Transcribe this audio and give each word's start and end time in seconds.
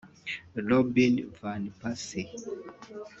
Robin 0.67 1.15
Van 1.39 1.63
Persie 1.79 2.25